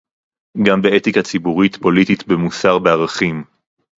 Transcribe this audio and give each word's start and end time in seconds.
גם 0.67 0.81
באתיקה 0.81 1.23
ציבורית, 1.23 1.75
פוליטית, 1.75 2.27
במוסר, 2.27 2.79
בערכים 2.79 3.43